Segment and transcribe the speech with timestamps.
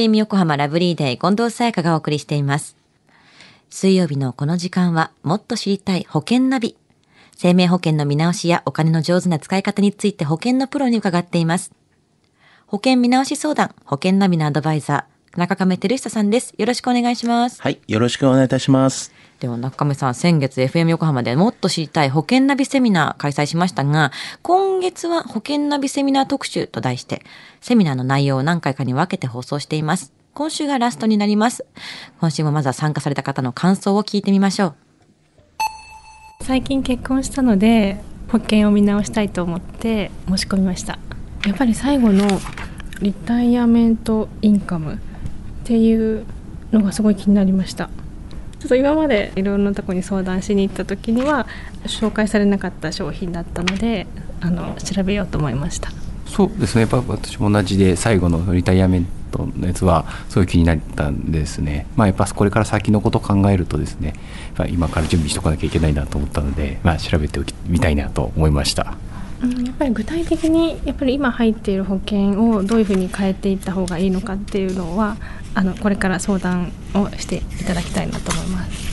[0.00, 2.74] FM 横浜ラブリーデー近藤沙耶香がお送りしています。
[3.68, 6.78] 水曜日のこの時間はもっと知りたい保険ナビ。
[7.36, 11.70] 生命保険の見直しやお金の上手な使い方について保険のプロに伺っています。
[12.66, 15.04] 保険見直し相談、保険ナビのアドバイザー、
[15.36, 16.54] 中亀照久さんです。
[16.58, 17.62] よろしくお願いします。
[17.62, 19.12] はい、よろしくお願いいたします。
[19.38, 27.22] では中亀さん、先月 FM 横浜でもっと知りたい保険ナビセミナー開催しましたが、今月は保険ナビセミナー特集と題して、
[27.60, 30.12] セミナーの内容を何回かに分けて放送しています。
[30.34, 31.64] 今週がラストになります。
[32.20, 34.74] 今週もまずは参加された方の感想を聞いてみましょう。
[36.42, 40.98] 最近結婚したので保険を見直したいと思って申し込みました
[41.46, 42.26] やっぱり最後の
[43.00, 45.00] リタイアメントインカム
[45.62, 46.24] っていう
[46.72, 47.90] のがすごい気になりました。
[48.58, 51.46] ちょっと今までいろんなとこに相談しに行った時には
[51.86, 54.06] 紹介されなかった商品だったので
[54.42, 55.90] あの調べようと思いました。
[56.26, 56.82] そうですね。
[56.82, 61.86] やっぱ私も同じで最後のリタイアメントのやつはすごい気になったんですね。
[61.96, 64.14] まあやっぱこれから先のことを考えるとですね
[64.68, 68.94] 今から準備しとかなきゃいけないなと思ったので、まあ、調べておきみたいなと思いました。
[69.42, 75.16] うんやっぱり具体的にやっぱり今入っている保険をどういうふうに変えていった方がいいのかっていうのは
[75.54, 78.90] あのこれから相談をしていただきたいなと思います。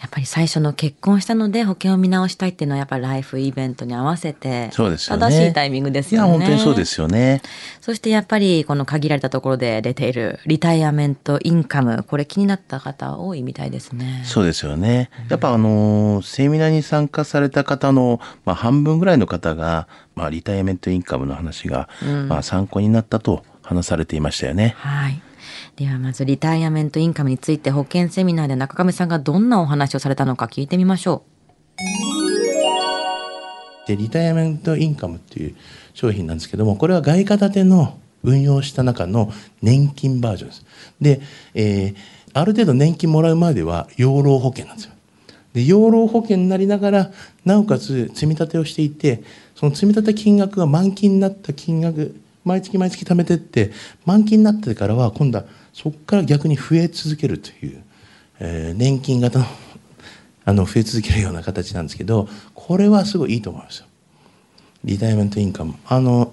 [0.00, 5.20] やっぱり最初の結婚したので保険を見直したいっていうのはやっぱりライフイベントに合わせてそうですよね。
[5.20, 6.28] 正しいタイミングですよね。
[6.28, 7.42] いや、本当にそうですよね。
[7.82, 14.22] そしてやっぱりこの限られたところで出ているリタイアメントインカム、これ気になった方多いみたいですね。
[14.24, 15.10] そうですよね。
[15.28, 21.90] やっぱあのーセミナーに参加された方の、まあ、半分ぐらいの方が、まあ、リタイアメントインカムの話が、
[22.26, 24.74] まあ、参考になったと話されていましたよね。
[24.78, 25.22] はい。
[25.76, 31.22] ではまずリタイアメントインカムについて保険セミナーで中亀さんがどんなお話をされたのか聞いてみましょ
[33.86, 35.56] でリタイアメントインカムっていう
[35.94, 40.64] 商品なんですけどもこれは外貨建ての運用した中の年金バージョンです
[41.00, 41.20] で、
[41.54, 44.92] えーある程度年金もらうまでは養老保険なんですよ
[45.52, 47.10] で養老保険になりながら
[47.44, 49.24] なおかつ積み立てをしていて
[49.56, 52.14] その積み立て金額が満期になった金額
[52.44, 53.72] 毎月毎月貯めてって
[54.06, 57.82] 満期になってからは今度はそこから逆に増え続けるという、
[58.38, 59.46] えー年金型の
[60.46, 63.86] あの増え続けるような形なんですけどこれはすごいいいと思いますよ。
[64.84, 66.32] リタイアメントインカムあの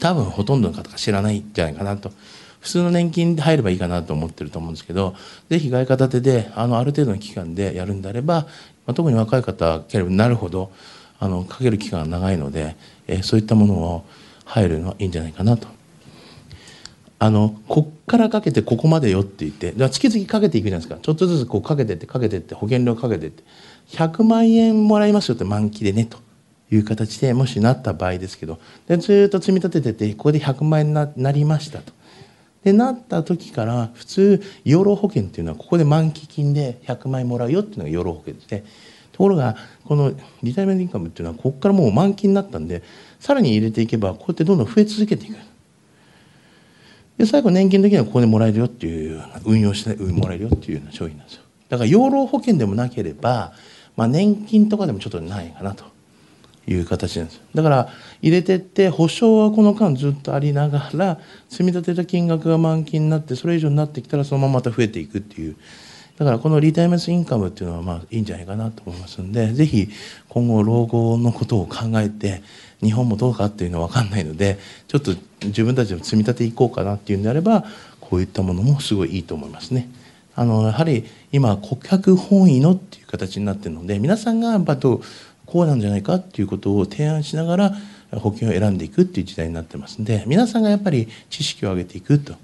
[0.00, 2.12] 多分ほとんどの方が知らないんじゃないかなと。
[2.60, 5.14] 普通の年金で入ればいいかなと思ってると思うんですけど
[5.48, 8.46] ぜひ外貨建てであのある程度の期間でやるんであれば、ま
[8.88, 10.70] あ、特に若い方ければなるほど
[11.18, 12.76] あのかける期間が長いので、
[13.06, 14.04] えーそういったものを
[14.50, 15.68] 入るのはいいんじゃないかなと。
[17.22, 20.98] あのこっからかけてここまでよって言ってだから月々かけていくじゃないですか。
[21.00, 23.44] ちょっとずつこうかけてってかけてって保険料かけてって。
[23.90, 26.18] 100万円もらいますよって満期でねと。
[26.72, 28.58] いう形でもしなった場合ですけど。
[28.88, 31.92] でずっと積み立てててここで100万円にななりましたと。
[32.64, 38.64] でなった時から普通養老保険っていうのはここで満期金で100万円もらうよっていうのが養老保険ですね。
[39.12, 40.12] ところがこの
[40.42, 42.82] リタイアメントインカムっていうのはここからもう満期になったんで
[43.20, 45.36] さらに入れていけばこうやってどんどん増え続けていく。
[47.18, 53.52] で最後年金の時にはここでもらえるよっていうう運用してもらえるよっていうような商品なんですよだから養老保険でもなければ、
[53.94, 55.84] まあ、年金とかでもちょっとないかなと
[56.66, 57.88] いう形なんですだから
[58.22, 61.20] 入れてって保証はこの間ずっとありながら
[61.50, 65.56] 積み立てた金額が満期になってそれ以上になってきたらそのまままた増えていくっていう
[66.20, 69.88] だからこのリタイアメントインカムっていうのはまあいいんじゃないかなと思いますんでぜひ
[70.28, 72.42] 今後老後のことを考えて
[72.82, 75.14] 日本もどうかっていうのは分かんないのでちょっと
[75.44, 77.64] 自分たちでも積み立ていこうかなっていうんであれば
[78.02, 79.88] こういったものもすごいいいと思いますね。
[80.36, 85.00] あのやはり今顧客本位のっていう形になってるので皆さんがやっぱと
[85.46, 87.72] こうなんじゃないかっていうことを提案しながら
[88.12, 92.34] 保険を選んでいくっていう時代になってますんで皆さんがやっぱり知識を上げていくと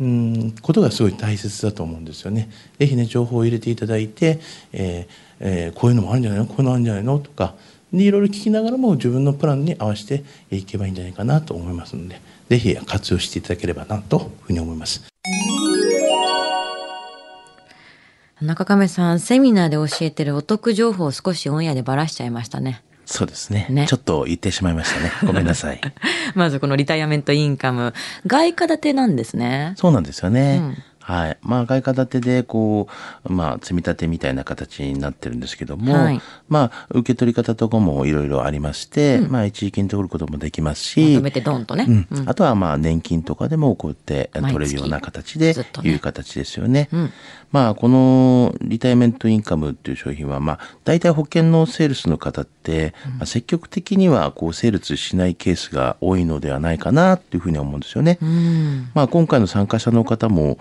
[0.00, 2.48] うんことがすごい大切だと思うんですよね。
[2.78, 4.40] ぜひね情報を入れていただいて、
[4.72, 6.46] えーえーこういうのもあるんじゃないの？
[6.46, 7.18] こういうのあるんじゃないの？
[7.18, 7.54] とか
[7.92, 15.02] でいろいろ聞きながらも自分のプランに合わせていけばいいんじゃないかなと思いますのでぜひ活用していただければなというふうに思います。
[18.40, 22.82] 中亀さん、セミナーで教えてるお得情報を少しオンエアでばらしちゃいましたね。
[23.10, 25.12] そうですねねちょっと言ってしまいましたね。
[25.26, 25.80] ごめんなさい。
[26.34, 27.92] まずこのリタイアメントインカム、
[28.26, 29.74] 外貨建てなんですね。
[29.76, 30.58] そうなんですよね。
[30.60, 31.38] うんはい。
[31.42, 32.86] まあ、外貨建てで、こ
[33.24, 41.86] う、まあ、積み立てみたいな形になってるんですけども、はいまあ、受け取り方とかもいろいろありまして、まあ、一時金取ることもできますし、まとめてドンとね。
[41.88, 46.88] うんうんあとはまあ年金とかでもこうやって取れるような形でいう形ですよね。
[46.92, 47.12] うん
[47.50, 58.18] まあこのリタイアメントインカムっていう商品はまあ大体保険のセールスの方って、まあ、積極的にはこうセールスしないケースが多いのではないかなっていうふうに思うんですよね。
[58.22, 60.58] うんまあ今回の参加者の方も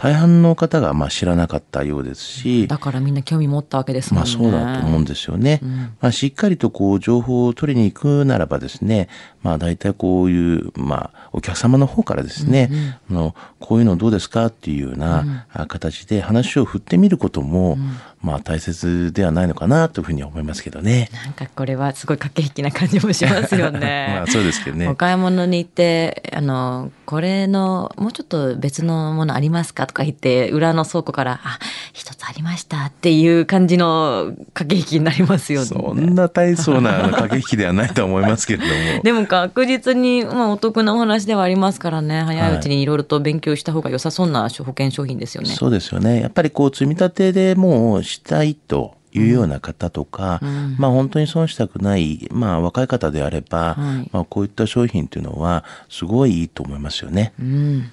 [0.00, 4.30] 大半の方がまあ知らなかったようですし、だからみんな興味持ったわけですもんね。
[4.34, 5.60] まあそうだと思うんですよね。
[6.00, 9.10] まあしっかりとこう情報を取りに行くならばですね、
[9.42, 12.70] まあ大体こういう、まあお客様の方からですね、
[13.10, 17.78] あのこういうのどうですかっていうようなあ形で話を振ってみることも、
[18.22, 21.08] まあ大切ではないのかなというふうに思いますけどね。
[21.24, 24.14] なんかこれはすごい駆け引きな感じもしますよね。
[24.20, 24.94] まあそうですけどねお。
[24.94, 31.58] 買い物に行って、あの、これの、もうちょっと別のものありますかとか言って、裏の倉庫から、あ、
[32.00, 35.66] 一つありましたっていう感じの駆け引きになりますよね。
[35.66, 39.02] そんな大層な駆け引きではないと思いますけれども。
[39.04, 45.50] でも確実に、まあ、お得なお話ではありますからね、早いうちにいろいろと勉強した方が良さそうな保険商品ですよね。
[45.50, 46.22] そうですよね。
[46.22, 50.40] やっぱりこう積み立てでもうしたいというような方とか、
[50.78, 57.34] まあ本当に損したくない、まあ若い方であれば、はいまあこういった商品っていうのはすごいいいと思いますよね。
[57.38, 57.92] うん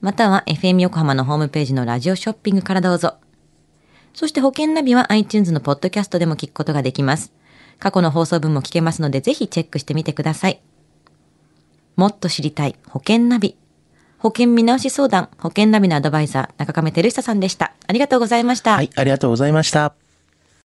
[0.00, 3.16] または FM 横浜のホームページのラジオショッピングからどうぞ。
[4.14, 7.32] そして保険ナビは iTunes のポッドキャストでも聞くことができます。
[7.78, 10.60] 過去の放送分も聞けますのでぜひチェックしてみてください。
[11.96, 13.56] もっと知りたい保険ナビ。
[14.18, 17.72] 保険見直し相談、保険ナビのアドバイザー、中亀照久さんでした。
[17.86, 18.74] ありがとうございました。
[18.74, 20.07] はい、ありがとうございました。